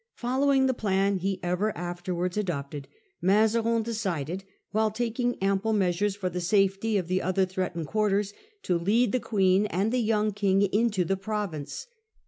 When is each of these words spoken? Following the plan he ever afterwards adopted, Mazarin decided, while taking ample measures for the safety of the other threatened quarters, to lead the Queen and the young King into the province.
Following 0.15 0.65
the 0.65 0.73
plan 0.73 1.17
he 1.17 1.39
ever 1.43 1.77
afterwards 1.77 2.35
adopted, 2.35 2.87
Mazarin 3.21 3.83
decided, 3.83 4.43
while 4.71 4.89
taking 4.89 5.37
ample 5.43 5.73
measures 5.73 6.15
for 6.15 6.27
the 6.27 6.41
safety 6.41 6.97
of 6.97 7.07
the 7.07 7.21
other 7.21 7.45
threatened 7.45 7.85
quarters, 7.85 8.33
to 8.63 8.79
lead 8.79 9.11
the 9.11 9.19
Queen 9.19 9.67
and 9.67 9.91
the 9.91 10.01
young 10.01 10.31
King 10.33 10.63
into 10.63 11.05
the 11.05 11.17
province. 11.17 11.85